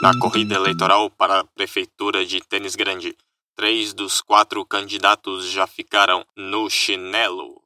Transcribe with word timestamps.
Na 0.00 0.18
corrida 0.18 0.54
eleitoral 0.54 1.10
para 1.10 1.40
a 1.40 1.44
prefeitura 1.44 2.24
de 2.24 2.40
Tênis 2.40 2.74
Grande, 2.74 3.16
três 3.54 3.92
dos 3.92 4.20
quatro 4.20 4.64
candidatos 4.64 5.50
já 5.50 5.66
ficaram 5.66 6.24
no 6.36 6.70
chinelo. 6.70 7.60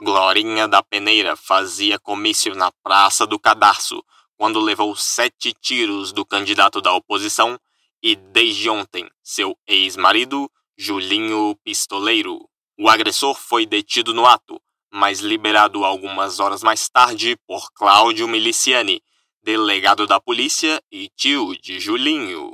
Glorinha 0.00 0.66
da 0.66 0.82
Peneira 0.82 1.36
fazia 1.36 1.98
comício 1.98 2.54
na 2.54 2.72
Praça 2.82 3.26
do 3.26 3.38
Cadarço 3.38 4.02
quando 4.36 4.58
levou 4.58 4.96
sete 4.96 5.52
tiros 5.52 6.10
do 6.12 6.24
candidato 6.24 6.80
da 6.80 6.94
oposição 6.94 7.60
e, 8.02 8.16
desde 8.16 8.70
ontem, 8.70 9.10
seu 9.22 9.58
ex-marido, 9.66 10.50
Julinho 10.78 11.54
Pistoleiro. 11.62 12.48
O 12.78 12.88
agressor 12.88 13.34
foi 13.34 13.66
detido 13.66 14.14
no 14.14 14.24
ato, 14.24 14.58
mas 14.92 15.20
liberado 15.20 15.84
algumas 15.84 16.40
horas 16.40 16.62
mais 16.62 16.88
tarde 16.88 17.36
por 17.46 17.70
Cláudio 17.72 18.26
Miliciani, 18.26 19.02
delegado 19.42 20.06
da 20.06 20.20
polícia 20.20 20.82
e 20.90 21.08
tio 21.16 21.56
de 21.60 21.78
Julinho. 21.78 22.52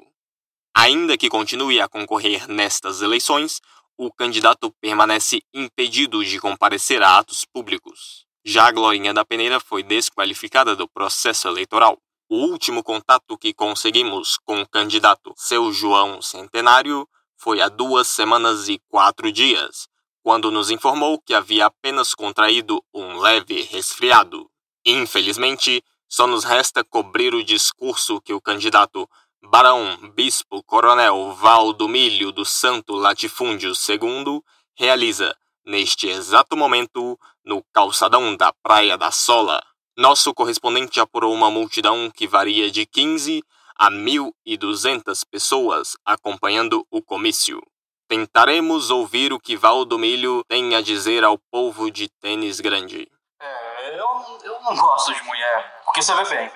Ainda 0.74 1.16
que 1.16 1.30
continue 1.30 1.80
a 1.80 1.88
concorrer 1.88 2.48
nestas 2.48 3.00
eleições, 3.00 3.60
o 3.96 4.12
candidato 4.12 4.70
permanece 4.80 5.40
impedido 5.54 6.22
de 6.24 6.38
comparecer 6.38 7.02
a 7.02 7.18
atos 7.18 7.45
públicos. 7.45 8.26
Já 8.45 8.68
a 8.68 8.73
Glorinha 8.73 9.14
da 9.14 9.24
Peneira 9.24 9.59
foi 9.59 9.82
desqualificada 9.82 10.76
do 10.76 10.87
processo 10.87 11.48
eleitoral. 11.48 11.98
O 12.28 12.37
último 12.37 12.82
contato 12.82 13.38
que 13.38 13.54
conseguimos 13.54 14.37
com 14.45 14.60
o 14.60 14.68
candidato, 14.68 15.32
seu 15.37 15.73
João 15.73 16.20
Centenário, 16.20 17.09
foi 17.38 17.60
há 17.60 17.68
duas 17.68 18.06
semanas 18.09 18.68
e 18.68 18.78
quatro 18.88 19.32
dias, 19.32 19.88
quando 20.26 20.50
nos 20.50 20.72
informou 20.72 21.20
que 21.20 21.32
havia 21.32 21.66
apenas 21.66 22.12
contraído 22.12 22.82
um 22.92 23.20
leve 23.20 23.62
resfriado. 23.62 24.50
Infelizmente, 24.84 25.84
só 26.09 26.26
nos 26.26 26.42
resta 26.42 26.82
cobrir 26.82 27.32
o 27.32 27.45
discurso 27.45 28.20
que 28.20 28.34
o 28.34 28.40
candidato 28.40 29.09
Barão 29.40 29.96
Bispo 30.16 30.64
Coronel 30.64 31.32
Valdomilho 31.32 32.32
do 32.32 32.45
Santo 32.45 32.96
Latifúndio 32.96 33.70
II 33.88 34.42
realiza, 34.74 35.32
neste 35.64 36.09
exato 36.09 36.56
momento, 36.56 37.16
no 37.45 37.62
calçadão 37.73 38.34
da 38.34 38.52
Praia 38.52 38.98
da 38.98 39.12
Sola. 39.12 39.62
Nosso 39.96 40.34
correspondente 40.34 40.98
apurou 40.98 41.32
uma 41.32 41.52
multidão 41.52 42.10
que 42.10 42.26
varia 42.26 42.68
de 42.68 42.84
15 42.84 43.45
a 43.79 43.92
1.200 43.92 45.23
pessoas 45.30 45.96
acompanhando 46.04 46.84
o 46.90 47.01
comício. 47.01 47.62
Tentaremos 48.09 48.90
ouvir 48.90 49.32
o 49.32 49.40
que 49.40 49.57
Valdomilho 49.57 50.45
tem 50.45 50.76
a 50.76 50.80
dizer 50.80 51.24
ao 51.24 51.37
povo 51.51 51.90
de 51.90 52.09
tênis 52.09 52.60
grande. 52.60 53.10
É, 53.40 53.98
eu, 53.98 54.40
eu 54.45 54.60
não 54.63 54.76
gosto 54.76 55.13
de 55.13 55.23
mulher, 55.24 55.82
porque 55.85 56.01
você 56.01 56.15
vê 56.15 56.37
bem. 56.37 56.52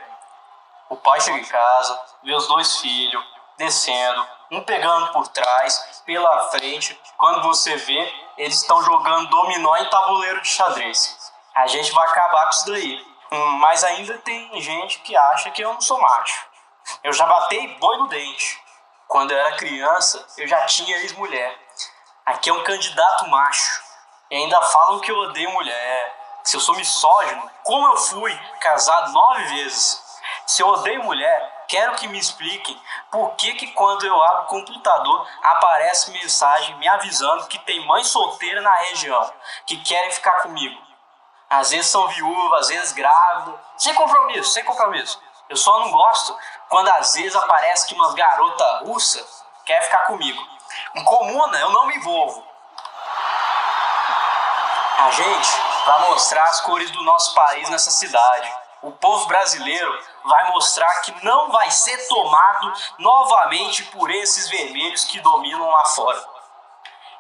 O 0.89 0.97
pai 0.97 1.21
chega 1.21 1.39
em 1.39 1.45
casa, 1.45 2.01
vê 2.23 2.35
os 2.35 2.47
dois 2.47 2.77
filhos 2.79 3.25
descendo, 3.59 4.25
um 4.53 4.63
pegando 4.63 5.13
por 5.13 5.27
trás, 5.29 6.03
pela 6.07 6.51
frente. 6.51 6.99
Quando 7.19 7.43
você 7.43 7.77
vê, 7.77 8.15
eles 8.39 8.61
estão 8.61 8.81
jogando 8.83 9.29
dominó 9.29 9.77
em 9.77 9.91
tabuleiro 9.91 10.41
de 10.41 10.49
xadrez. 10.49 11.33
A 11.55 11.67
gente 11.67 11.93
vai 11.93 12.07
acabar 12.07 12.45
com 12.45 12.51
isso 12.51 12.67
daí. 12.67 13.07
Hum, 13.33 13.51
mas 13.59 13.83
ainda 13.83 14.17
tem 14.19 14.61
gente 14.61 15.01
que 15.01 15.17
acha 15.17 15.51
que 15.51 15.63
eu 15.63 15.73
não 15.75 15.81
sou 15.81 16.01
macho. 16.01 16.47
Eu 17.03 17.13
já 17.13 17.27
batei 17.27 17.77
boi 17.79 17.97
no 17.99 18.09
dente. 18.09 18.70
Quando 19.11 19.33
eu 19.33 19.39
era 19.39 19.57
criança, 19.57 20.25
eu 20.39 20.47
já 20.47 20.65
tinha 20.67 20.97
ex-mulher. 20.99 21.59
Aqui 22.25 22.49
é 22.49 22.53
um 22.53 22.63
candidato 22.63 23.29
macho. 23.29 23.83
E 24.31 24.37
ainda 24.37 24.63
falam 24.63 25.01
que 25.01 25.11
eu 25.11 25.17
odeio 25.17 25.51
mulher. 25.51 26.41
Se 26.45 26.57
eu 26.57 26.61
sou 26.61 26.77
misógino, 26.77 27.51
como 27.65 27.89
eu 27.89 27.97
fui 27.97 28.33
casado 28.61 29.11
nove 29.11 29.43
vezes. 29.47 30.01
Se 30.47 30.63
eu 30.63 30.69
odeio 30.69 31.03
mulher, 31.03 31.65
quero 31.67 31.97
que 31.97 32.07
me 32.07 32.21
expliquem 32.21 32.81
por 33.11 33.35
que, 33.35 33.55
que 33.55 33.73
quando 33.73 34.07
eu 34.07 34.23
abro 34.23 34.45
o 34.45 34.47
computador 34.47 35.27
aparece 35.43 36.13
mensagem 36.13 36.77
me 36.77 36.87
avisando 36.87 37.49
que 37.49 37.59
tem 37.59 37.85
mãe 37.85 38.05
solteira 38.05 38.61
na 38.61 38.77
região 38.77 39.33
que 39.67 39.77
querem 39.79 40.13
ficar 40.13 40.43
comigo. 40.43 40.81
Às 41.49 41.73
vezes 41.73 41.91
são 41.91 42.07
viúvas, 42.07 42.61
às 42.61 42.69
vezes 42.69 42.93
grávidas, 42.93 43.59
sem 43.77 43.93
compromisso, 43.93 44.53
sem 44.53 44.65
compromisso. 44.65 45.21
Eu 45.51 45.57
só 45.57 45.81
não 45.81 45.91
gosto 45.91 46.39
quando 46.69 46.89
às 46.91 47.15
vezes 47.15 47.35
aparece 47.35 47.89
que 47.89 47.95
umas 47.95 48.15
garota 48.15 48.85
russa 48.85 49.27
quer 49.67 49.83
ficar 49.83 50.05
comigo. 50.05 50.41
Em 50.95 51.03
comuna 51.03 51.59
eu 51.59 51.71
não 51.71 51.87
me 51.87 51.97
envolvo. 51.97 52.47
A 54.99 55.11
gente 55.11 55.51
vai 55.87 56.09
mostrar 56.09 56.45
as 56.45 56.61
cores 56.61 56.89
do 56.93 57.03
nosso 57.03 57.35
país 57.35 57.69
nessa 57.69 57.91
cidade. 57.91 58.55
O 58.81 58.93
povo 58.93 59.27
brasileiro 59.27 60.07
vai 60.25 60.53
mostrar 60.53 60.89
que 61.01 61.25
não 61.25 61.51
vai 61.51 61.69
ser 61.71 61.97
tomado 62.07 62.73
novamente 62.99 63.83
por 63.87 64.09
esses 64.09 64.49
vermelhos 64.49 65.05
que 65.05 65.19
dominam 65.19 65.69
lá 65.69 65.85
fora. 65.87 66.25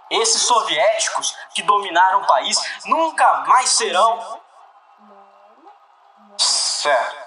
Esses 0.08 0.42
soviéticos 0.42 1.36
que 1.52 1.62
dominaram 1.62 2.22
o 2.22 2.26
país 2.26 2.58
nunca 2.84 3.44
mais 3.47 3.70
serão. 3.70 4.41
Certo. 6.38 7.19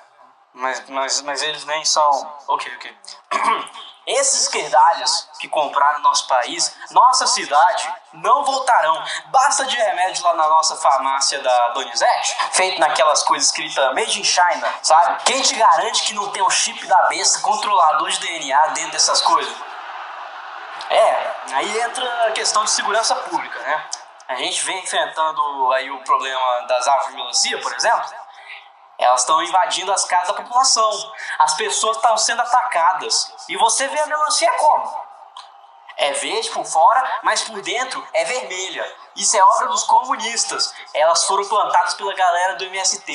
Mas, 0.53 0.87
mas, 0.87 1.21
mas 1.21 1.41
eles 1.41 1.65
nem 1.65 1.83
são. 1.83 2.37
Ok, 2.47 2.71
ok. 2.75 2.97
Esses 4.05 4.41
esquerdalhas 4.41 5.29
que 5.39 5.47
compraram 5.47 6.01
nosso 6.01 6.27
país, 6.27 6.75
nossa 6.91 7.25
cidade, 7.25 7.89
não 8.11 8.43
voltarão. 8.43 9.01
Basta 9.27 9.65
de 9.65 9.77
remédio 9.77 10.23
lá 10.25 10.33
na 10.33 10.47
nossa 10.49 10.75
farmácia 10.75 11.41
da 11.41 11.69
Donizete, 11.69 12.35
feito 12.51 12.81
naquelas 12.81 13.23
coisas 13.23 13.47
escritas 13.47 13.95
Made 13.95 14.19
in 14.19 14.23
China, 14.25 14.73
sabe? 14.81 15.23
Quem 15.23 15.41
te 15.41 15.55
garante 15.55 16.03
que 16.03 16.13
não 16.13 16.29
tem 16.31 16.43
um 16.43 16.49
chip 16.49 16.85
da 16.85 17.03
besta, 17.03 17.39
controlador 17.39 18.09
de 18.09 18.19
DNA 18.19 18.67
dentro 18.67 18.91
dessas 18.91 19.21
coisas? 19.21 19.55
É, 20.89 21.35
aí 21.53 21.79
entra 21.79 22.27
a 22.27 22.31
questão 22.33 22.65
de 22.65 22.71
segurança 22.71 23.15
pública, 23.15 23.57
né? 23.59 23.85
A 24.27 24.35
gente 24.35 24.61
vem 24.65 24.83
enfrentando 24.83 25.71
aí 25.71 25.89
o 25.89 26.03
problema 26.03 26.61
das 26.67 26.85
árvores 26.87 27.11
de 27.11 27.15
melancia, 27.15 27.61
por 27.61 27.73
exemplo 27.73 28.22
elas 29.03 29.21
estão 29.21 29.43
invadindo 29.43 29.91
as 29.91 30.05
casas 30.05 30.29
da 30.29 30.41
população. 30.41 31.13
As 31.39 31.55
pessoas 31.55 31.97
estão 31.97 32.17
sendo 32.17 32.41
atacadas. 32.41 33.33
E 33.49 33.57
você 33.57 33.87
vê 33.89 33.99
a 33.99 34.07
melancia 34.07 34.51
como? 34.53 35.03
É 35.97 36.13
verde 36.13 36.49
por 36.49 36.65
fora, 36.65 37.19
mas 37.21 37.43
por 37.43 37.61
dentro 37.61 38.05
é 38.13 38.23
vermelha. 38.23 38.95
Isso 39.15 39.37
é 39.37 39.43
obra 39.43 39.67
dos 39.67 39.83
comunistas. 39.83 40.73
Elas 40.93 41.25
foram 41.25 41.47
plantadas 41.47 41.93
pela 41.95 42.13
galera 42.15 42.55
do 42.55 42.63
MST. 42.63 43.11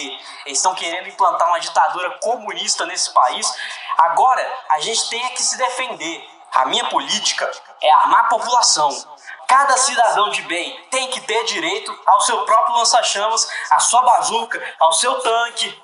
Eles 0.47 0.59
estão 0.59 0.75
querendo 0.75 1.09
implantar 1.09 1.49
uma 1.49 1.59
ditadura 1.59 2.19
comunista 2.21 2.85
nesse 2.87 3.11
país. 3.13 3.53
Agora, 3.97 4.47
a 4.69 4.79
gente 4.81 5.09
tem 5.09 5.27
que 5.31 5.43
se 5.43 5.57
defender. 5.57 6.29
A 6.53 6.67
minha 6.67 6.85
política 6.89 7.51
é 7.81 7.91
armar 7.91 8.27
a 8.27 8.29
população. 8.29 9.18
Cada 9.49 9.79
cidadão 9.79 10.29
de 10.29 10.43
bem 10.43 10.79
tem 10.91 11.09
que 11.09 11.23
ter 11.23 11.43
direito 11.45 11.99
ao 12.07 12.21
seu 12.21 12.43
próprio 12.43 12.77
lança-chamas, 12.77 13.51
à 13.71 13.79
sua 13.79 14.03
bazuca, 14.03 14.63
ao 14.79 14.93
seu 14.93 15.19
tanque. 15.21 15.83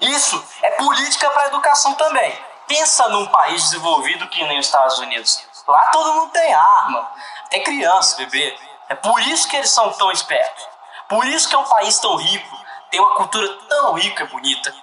Isso 0.00 0.44
é 0.60 0.70
política 0.72 1.30
para 1.30 1.44
a 1.44 1.46
educação 1.46 1.94
também. 1.94 2.38
Pensa 2.68 3.08
num 3.08 3.26
país 3.28 3.62
desenvolvido 3.62 4.28
que 4.28 4.44
nem 4.44 4.58
os 4.58 4.66
Estados 4.66 4.98
Unidos. 4.98 5.42
Lá 5.66 5.86
todo 5.90 6.12
mundo 6.12 6.30
tem 6.30 6.52
arma, 6.52 7.10
até 7.46 7.60
criança, 7.60 8.18
bebê. 8.18 8.54
É 8.90 8.94
por 8.94 9.18
isso 9.22 9.48
que 9.48 9.56
eles 9.56 9.70
são 9.70 9.90
tão 9.94 10.12
espertos. 10.12 10.68
Por 11.08 11.26
isso 11.26 11.48
que 11.48 11.54
é 11.54 11.58
um 11.58 11.64
país 11.64 11.98
tão 11.98 12.16
rico, 12.16 12.60
tem 12.90 13.00
uma 13.00 13.14
cultura 13.14 13.48
tão 13.66 13.94
rica 13.94 14.24
e 14.24 14.26
bonita. 14.26 14.74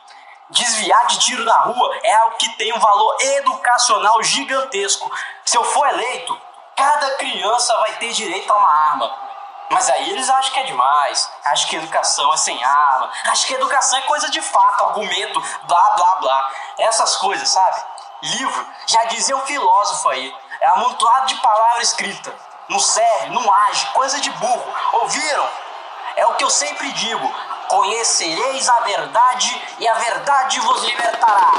Desviar 0.49 1.05
de 1.05 1.19
tiro 1.19 1.43
na 1.43 1.59
rua 1.59 1.99
é 2.01 2.15
algo 2.15 2.37
que 2.37 2.49
tem 2.57 2.73
um 2.73 2.79
valor 2.79 3.15
educacional 3.21 4.23
gigantesco. 4.23 5.11
Se 5.45 5.55
eu 5.55 5.63
for 5.63 5.87
eleito, 5.87 6.46
Cada 6.77 7.09
criança 7.15 7.75
vai 7.77 7.93
ter 7.95 8.13
direito 8.13 8.53
a 8.53 8.55
uma 8.55 8.71
arma. 8.91 9.11
Mas 9.71 9.89
aí 9.89 10.11
eles 10.11 10.29
acham 10.29 10.53
que 10.53 10.59
é 10.59 10.63
demais, 10.63 11.29
acham 11.43 11.69
que 11.69 11.75
educação 11.75 12.31
é 12.31 12.37
sem 12.37 12.63
arma, 12.63 13.11
acham 13.25 13.47
que 13.47 13.53
educação 13.55 13.97
é 13.97 14.03
coisa 14.03 14.29
de 14.29 14.41
fato, 14.41 14.85
argumento, 14.85 15.41
blá 15.63 15.89
blá 15.95 16.15
blá. 16.21 16.51
Essas 16.77 17.15
coisas, 17.15 17.49
sabe? 17.49 17.83
Livro, 18.21 18.67
já 18.85 19.03
dizia 19.05 19.35
o 19.35 19.45
filósofo 19.45 20.07
aí, 20.09 20.33
é 20.61 20.67
amontoado 20.67 21.25
de 21.25 21.35
palavra 21.35 21.81
escrita. 21.81 22.33
Não 22.69 22.79
serve, 22.79 23.29
não 23.31 23.53
age, 23.53 23.87
coisa 23.87 24.19
de 24.21 24.29
burro. 24.29 24.73
Ouviram? 25.01 25.49
É 26.15 26.27
o 26.27 26.35
que 26.35 26.43
eu 26.43 26.49
sempre 26.49 26.91
digo: 26.91 27.35
conhecereis 27.69 28.69
a 28.69 28.79
verdade 28.81 29.65
e 29.79 29.87
a 29.87 29.95
verdade 29.95 30.59
vos 30.59 30.83
libertará. 30.83 31.53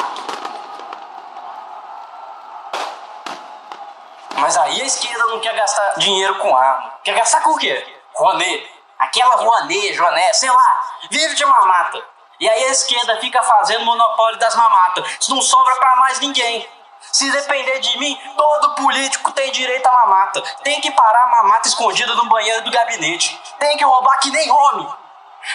Mas 4.40 4.56
aí 4.56 4.80
a 4.80 4.84
esquerda 4.84 5.26
não 5.26 5.40
quer 5.40 5.54
gastar 5.54 5.98
dinheiro 5.98 6.36
com 6.36 6.56
arma. 6.56 6.94
Quer 7.02 7.14
gastar 7.14 7.40
com 7.42 7.50
o 7.50 7.58
quê? 7.58 7.86
Rouanet. 8.14 8.70
Aquela 8.98 9.36
Rouanet, 9.36 9.94
Joané, 9.94 10.32
sei 10.32 10.50
lá, 10.50 10.84
vive 11.10 11.34
de 11.34 11.44
mamata. 11.44 12.02
E 12.40 12.48
aí 12.48 12.64
a 12.64 12.70
esquerda 12.70 13.18
fica 13.20 13.42
fazendo 13.42 13.84
monopólio 13.84 14.38
das 14.38 14.54
mamatas. 14.54 15.04
Isso 15.20 15.34
não 15.34 15.42
sobra 15.42 15.74
para 15.76 15.96
mais 15.96 16.20
ninguém. 16.20 16.68
Se 17.00 17.30
depender 17.30 17.78
de 17.80 17.98
mim, 17.98 18.20
todo 18.36 18.74
político 18.74 19.32
tem 19.32 19.50
direito 19.52 19.86
a 19.86 19.92
mamata. 19.92 20.42
Tem 20.62 20.80
que 20.80 20.90
parar 20.90 21.24
a 21.24 21.42
mamata 21.42 21.68
escondida 21.68 22.14
no 22.14 22.26
banheiro 22.26 22.62
do 22.62 22.70
gabinete. 22.70 23.40
Tem 23.58 23.76
que 23.76 23.84
roubar 23.84 24.18
que 24.18 24.30
nem 24.30 24.50
homem. 24.50 24.88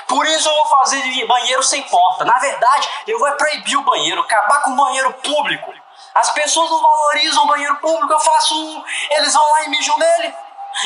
Por 0.07 0.25
isso 0.25 0.47
eu 0.47 0.55
vou 0.55 0.65
fazer 0.65 1.25
banheiro 1.25 1.61
sem 1.63 1.83
porta. 1.83 2.25
Na 2.25 2.39
verdade, 2.39 2.89
eu 3.07 3.19
vou 3.19 3.31
proibir 3.33 3.77
o 3.77 3.83
banheiro, 3.83 4.21
acabar 4.21 4.61
com 4.61 4.71
o 4.71 4.75
banheiro 4.75 5.13
público. 5.13 5.73
As 6.13 6.29
pessoas 6.31 6.69
não 6.69 6.81
valorizam 6.81 7.43
o 7.43 7.47
banheiro 7.47 7.75
público, 7.77 8.13
eu 8.13 8.19
faço 8.19 8.55
um, 8.55 8.83
eles 9.09 9.33
vão 9.33 9.51
lá 9.51 9.63
e 9.63 9.69
mijam 9.69 9.97
nele. 9.97 10.35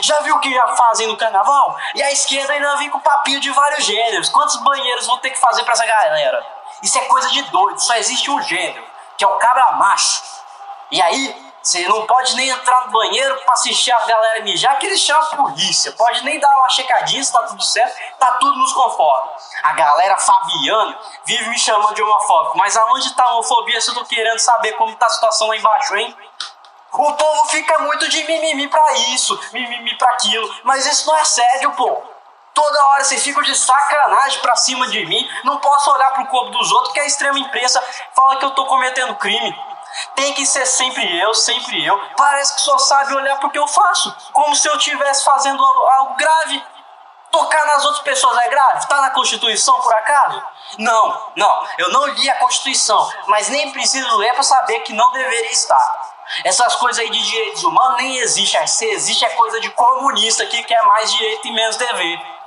Já 0.02 0.20
viu 0.20 0.36
o 0.36 0.40
que 0.40 0.54
já 0.54 0.68
fazem 0.76 1.08
no 1.08 1.18
carnaval? 1.18 1.78
E 1.96 2.04
a 2.04 2.12
esquerda 2.12 2.54
ainda 2.54 2.76
vem 2.76 2.90
com 2.90 3.00
papinho 3.00 3.40
de 3.40 3.50
vários 3.52 3.86
gêneros. 3.86 4.30
Quantos 4.30 4.58
banheiros 4.58 5.06
vão 5.06 5.18
ter 5.20 5.30
que 5.30 5.40
fazer 5.40 5.64
para 5.64 5.74
essa 5.74 5.86
galera? 5.86 6.46
Isso 6.82 6.98
é 6.98 7.06
coisa 7.06 7.30
de 7.30 7.42
doido, 7.44 7.80
só 7.80 7.96
existe 7.96 8.30
um 8.30 8.42
gênero, 8.42 8.84
que 9.18 9.24
é 9.24 9.28
o 9.28 9.38
cabra 9.38 9.72
macho. 9.74 10.22
E 10.92 11.02
aí, 11.02 11.47
você 11.68 11.86
não 11.86 12.06
pode 12.06 12.34
nem 12.38 12.48
entrar 12.48 12.86
no 12.86 12.94
banheiro 12.94 13.36
pra 13.44 13.54
assistir 13.54 13.92
a 13.92 14.06
galera 14.06 14.42
mijar, 14.42 14.80
que 14.80 14.86
eles 14.86 15.02
chamam 15.02 15.30
polícia. 15.32 15.92
Pode 15.92 16.24
nem 16.24 16.40
dar 16.40 16.50
uma 16.60 16.70
checadinha 16.70 17.22
se 17.22 17.30
tá 17.30 17.44
tudo 17.44 17.62
certo, 17.62 17.94
tá 18.18 18.32
tudo 18.40 18.58
nos 18.58 18.72
conforme. 18.72 19.32
A 19.64 19.74
galera 19.74 20.18
Fabiano 20.18 20.98
vive 21.26 21.50
me 21.50 21.60
chamando 21.60 21.94
de 21.94 22.02
homofóbico, 22.02 22.58
mas 22.58 22.78
aonde 22.78 23.14
tá 23.16 23.24
a 23.26 23.32
homofobia 23.32 23.82
se 23.82 23.90
eu 23.90 23.96
tô 23.96 24.06
querendo 24.06 24.40
saber 24.40 24.74
como 24.74 24.96
tá 24.96 25.08
a 25.08 25.10
situação 25.10 25.50
lá 25.50 25.58
embaixo, 25.58 25.94
hein? 25.98 26.16
O 26.94 27.14
povo 27.14 27.50
fica 27.50 27.80
muito 27.80 28.08
de 28.08 28.24
mimimi 28.24 28.70
pra 28.70 28.94
isso, 29.10 29.38
mimimi 29.52 29.98
pra 29.98 30.10
aquilo, 30.12 30.50
mas 30.64 30.86
isso 30.86 31.06
não 31.06 31.18
é 31.18 31.26
sério, 31.26 31.74
pô. 31.74 32.02
Toda 32.54 32.88
hora 32.88 33.04
vocês 33.04 33.22
ficam 33.22 33.44
de 33.44 33.56
sacanagem 33.56 34.40
pra 34.40 34.56
cima 34.56 34.88
de 34.88 35.06
mim. 35.06 35.30
Não 35.44 35.60
posso 35.60 35.92
olhar 35.92 36.12
pro 36.14 36.26
corpo 36.26 36.50
dos 36.50 36.72
outros 36.72 36.94
que 36.94 37.00
a 37.00 37.06
extrema 37.06 37.38
imprensa 37.38 37.84
fala 38.16 38.38
que 38.38 38.46
eu 38.46 38.52
tô 38.52 38.66
cometendo 38.66 39.14
crime. 39.16 39.56
Tem 40.16 40.34
que 40.34 40.46
ser 40.46 40.66
sempre 40.66 41.20
eu, 41.20 41.34
sempre 41.34 41.86
eu. 41.86 42.00
Parece 42.16 42.56
que 42.56 42.62
só 42.62 42.78
sabe 42.78 43.16
olhar 43.16 43.40
pro 43.40 43.50
que 43.50 43.60
eu 43.60 43.68
faço, 43.68 44.16
como 44.34 44.56
se 44.56 44.68
eu 44.68 44.76
estivesse 44.76 45.24
fazendo 45.24 45.64
algo 45.64 46.16
grave. 46.16 46.64
Tocar 47.32 47.66
nas 47.66 47.84
outras 47.84 48.04
pessoas 48.04 48.38
é 48.38 48.50
grave? 48.50 48.88
Tá 48.88 49.02
na 49.02 49.10
Constituição 49.10 49.80
por 49.82 49.94
acaso? 49.94 50.42
Não, 50.78 51.32
não, 51.36 51.68
eu 51.78 51.90
não 51.90 52.08
li 52.08 52.30
a 52.30 52.40
Constituição, 52.40 53.12
mas 53.28 53.50
nem 53.50 53.72
preciso 53.72 54.16
ler 54.18 54.34
para 54.34 54.44
saber 54.44 54.80
que 54.80 54.94
não 54.94 55.12
deveria 55.12 55.52
estar. 55.52 56.16
Essas 56.44 56.76
coisas 56.76 57.00
aí 57.00 57.10
de 57.10 57.22
direitos 57.22 57.64
humanos 57.64 57.98
nem 57.98 58.18
existem. 58.18 58.66
Se 58.68 58.86
existe 58.86 59.26
é 59.26 59.30
coisa 59.30 59.60
de 59.60 59.70
comunista 59.72 60.46
que 60.46 60.64
quer 60.64 60.82
mais 60.84 61.12
direito 61.12 61.48
e 61.48 61.52
menos 61.52 61.76
dever. 61.76 62.38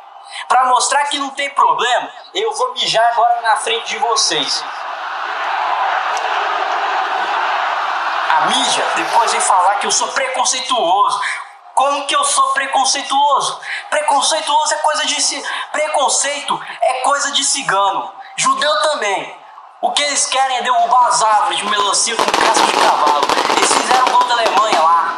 Para 0.49 0.67
mostrar 0.67 1.05
que 1.07 1.19
não 1.19 1.31
tem 1.31 1.51
problema, 1.51 2.11
eu 2.35 2.53
vou 2.53 2.73
mijar 2.73 3.05
agora 3.13 3.41
na 3.43 3.57
frente 3.57 3.89
de 3.89 3.99
vocês. 3.99 4.65
A 8.31 8.47
mídia 8.47 8.87
depois 8.95 9.33
vem 9.33 9.41
falar 9.41 9.81
que 9.81 9.87
eu 9.89 9.91
sou 9.91 10.07
preconceituoso. 10.07 11.21
Como 11.75 12.07
que 12.07 12.15
eu 12.15 12.23
sou 12.23 12.49
preconceituoso? 12.51 13.61
Preconceituoso 13.91 14.75
é 14.75 14.77
coisa 14.77 15.05
de 15.05 15.43
preconceito 15.73 16.61
é 16.81 16.93
coisa 17.01 17.33
de 17.33 17.43
cigano. 17.43 18.13
Judeu 18.37 18.83
também. 18.83 19.37
O 19.81 19.91
que 19.91 20.03
eles 20.03 20.27
querem 20.27 20.59
é 20.59 20.63
derrubar 20.63 21.09
as 21.09 21.21
árvores 21.21 21.59
de 21.59 21.65
melancia 21.65 22.15
com 22.15 22.25
casca 22.25 22.67
de 22.67 22.73
cavalo. 22.73 23.27
Eles 23.57 23.73
fizeram 23.73 24.07
gol 24.13 24.23
da 24.25 24.35
Alemanha 24.35 24.81
lá. 24.81 25.15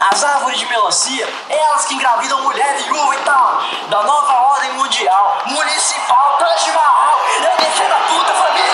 As 0.00 0.24
árvores 0.24 0.58
de 0.58 0.64
melancia, 0.64 1.28
elas 1.50 1.84
que 1.84 1.94
engravidam 1.94 2.40
mulher 2.44 2.76
viúva 2.78 3.14
e 3.14 3.18
tal. 3.24 3.62
Da 3.88 4.02
nova 4.04 4.32
ordem 4.54 4.72
mundial, 4.72 5.42
municipal, 5.44 6.38
Mahal. 6.72 7.18
Eu 7.42 7.56
defendo 7.58 7.92
a 7.92 7.98
puta 7.98 8.32
família. 8.32 8.73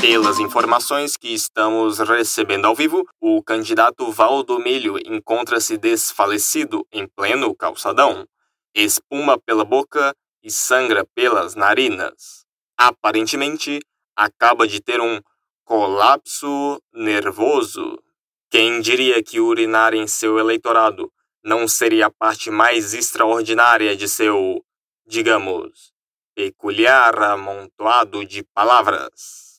Pelas 0.00 0.38
informações 0.38 1.14
que 1.14 1.28
estamos 1.28 1.98
recebendo 1.98 2.64
ao 2.64 2.74
vivo, 2.74 3.06
o 3.20 3.42
candidato 3.42 4.10
Valdomilho 4.10 4.96
encontra-se 5.04 5.76
desfalecido 5.76 6.86
em 6.90 7.06
pleno 7.06 7.54
calçadão, 7.54 8.26
espuma 8.74 9.38
pela 9.38 9.62
boca 9.62 10.14
e 10.42 10.50
sangra 10.50 11.04
pelas 11.14 11.54
narinas. 11.54 12.46
Aparentemente, 12.78 13.78
acaba 14.16 14.66
de 14.66 14.80
ter 14.80 15.02
um 15.02 15.20
colapso 15.64 16.80
nervoso. 16.94 18.02
Quem 18.50 18.80
diria 18.80 19.22
que 19.22 19.38
urinar 19.38 19.92
em 19.92 20.06
seu 20.06 20.38
eleitorado 20.38 21.12
não 21.44 21.68
seria 21.68 22.06
a 22.06 22.10
parte 22.10 22.50
mais 22.50 22.94
extraordinária 22.94 23.94
de 23.94 24.08
seu, 24.08 24.64
digamos, 25.06 25.92
peculiar 26.34 27.22
amontoado 27.22 28.24
de 28.24 28.42
palavras? 28.54 29.49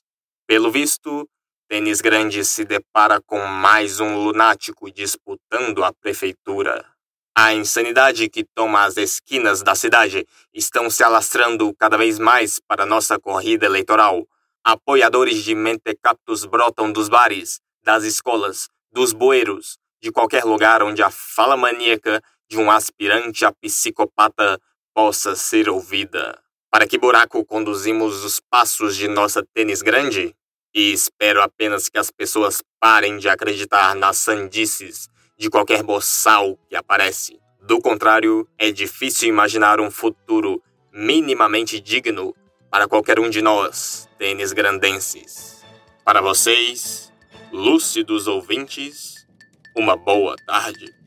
Pelo 0.51 0.69
visto, 0.69 1.25
Tênis 1.69 2.01
Grande 2.01 2.43
se 2.43 2.65
depara 2.65 3.21
com 3.21 3.39
mais 3.45 4.01
um 4.01 4.21
lunático 4.21 4.91
disputando 4.91 5.81
a 5.81 5.93
prefeitura. 5.93 6.85
A 7.33 7.53
insanidade 7.53 8.27
que 8.27 8.43
toma 8.43 8.83
as 8.83 8.97
esquinas 8.97 9.61
da 9.63 9.75
cidade 9.75 10.27
estão 10.53 10.89
se 10.89 11.05
alastrando 11.05 11.73
cada 11.79 11.95
vez 11.95 12.19
mais 12.19 12.59
para 12.67 12.85
nossa 12.85 13.17
corrida 13.17 13.65
eleitoral. 13.65 14.27
Apoiadores 14.61 15.41
de 15.41 15.55
mentecaptos 15.55 16.43
brotam 16.43 16.91
dos 16.91 17.07
bares, 17.07 17.61
das 17.81 18.03
escolas, 18.03 18.67
dos 18.91 19.13
bueiros, 19.13 19.77
de 20.01 20.11
qualquer 20.11 20.43
lugar 20.43 20.83
onde 20.83 21.01
a 21.01 21.09
fala 21.09 21.55
maníaca 21.55 22.21
de 22.49 22.57
um 22.57 22.69
aspirante 22.69 23.45
a 23.45 23.53
psicopata 23.53 24.59
possa 24.93 25.33
ser 25.33 25.69
ouvida. 25.69 26.37
Para 26.69 26.85
que 26.85 26.97
buraco 26.97 27.45
conduzimos 27.45 28.25
os 28.25 28.41
passos 28.41 28.97
de 28.97 29.07
nossa 29.07 29.41
tênis 29.53 29.81
grande? 29.81 30.35
E 30.73 30.93
espero 30.93 31.41
apenas 31.41 31.89
que 31.89 31.97
as 31.97 32.09
pessoas 32.09 32.63
parem 32.79 33.17
de 33.17 33.27
acreditar 33.27 33.93
nas 33.95 34.17
sandices 34.17 35.09
de 35.37 35.49
qualquer 35.49 35.83
boçal 35.83 36.57
que 36.69 36.75
aparece. 36.75 37.39
Do 37.61 37.81
contrário, 37.81 38.47
é 38.57 38.71
difícil 38.71 39.27
imaginar 39.27 39.79
um 39.79 39.91
futuro 39.91 40.61
minimamente 40.93 41.79
digno 41.79 42.35
para 42.69 42.87
qualquer 42.87 43.19
um 43.19 43.29
de 43.29 43.41
nós, 43.41 44.07
tênis 44.17 44.53
grandenses. 44.53 45.61
Para 46.05 46.21
vocês, 46.21 47.11
lúcidos 47.51 48.27
ouvintes, 48.27 49.27
uma 49.75 49.95
boa 49.95 50.35
tarde. 50.45 51.00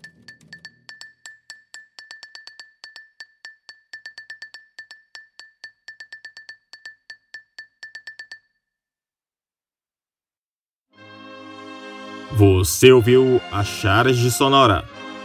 Você 12.36 12.90
ouviu 12.90 13.40
a 13.52 13.62
Charge 13.62 14.28
Sonora, 14.28 14.82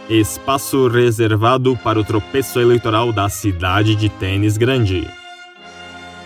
espaço 0.08 0.88
reservado 0.88 1.76
para 1.78 2.00
o 2.00 2.04
tropeço 2.04 2.60
eleitoral 2.60 3.12
da 3.12 3.28
cidade 3.28 3.96
de 3.96 4.10
Tênis 4.10 4.58
Grande. 4.58 5.08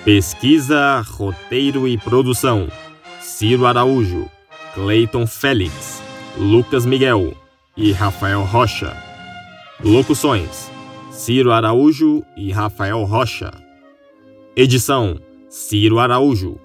Pesquisa, 0.03 0.99
roteiro 0.99 1.87
e 1.87 1.97
produção: 1.97 2.67
Ciro 3.21 3.65
Araújo, 3.65 4.29
Clayton 4.73 5.25
Félix, 5.25 6.03
Lucas 6.37 6.85
Miguel 6.85 7.33
e 7.77 7.93
Rafael 7.93 8.41
Rocha. 8.41 8.93
Locuções: 9.81 10.69
Ciro 11.11 11.53
Araújo 11.53 12.25
e 12.35 12.51
Rafael 12.51 13.01
Rocha. 13.05 13.53
Edição: 14.53 15.17
Ciro 15.49 15.97
Araújo. 15.97 16.59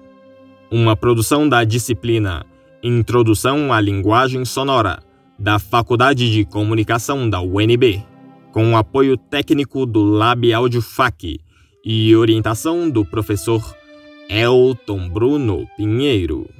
Uma 0.69 0.95
produção 0.97 1.47
da 1.47 1.63
disciplina 1.63 2.45
Introdução 2.81 3.73
à 3.73 3.81
Linguagem 3.81 4.45
Sonora, 4.45 4.99
da 5.37 5.59
Faculdade 5.59 6.31
de 6.31 6.45
Comunicação 6.45 7.29
da 7.29 7.41
UNB, 7.41 8.01
com 8.53 8.77
apoio 8.77 9.17
técnico 9.17 9.85
do 9.85 10.01
Lab 10.01 10.53
Audio 10.53 10.81
FAC 10.81 11.41
e 11.83 12.15
orientação 12.15 12.89
do 12.89 13.03
professor 13.03 13.75
Elton 14.29 15.09
Bruno 15.09 15.67
Pinheiro. 15.75 16.58